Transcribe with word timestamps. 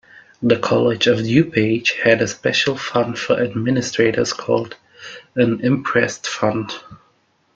The 0.41 0.57
College 0.57 1.05
of 1.05 1.19
DuPage 1.19 1.91
had 2.01 2.23
a 2.23 2.27
special 2.27 2.75
fund 2.75 3.19
for 3.19 3.39
administrators 3.39 4.33
called 4.33 4.75
an 5.35 5.59
imprest 5.59 6.25
fund. 6.25 6.71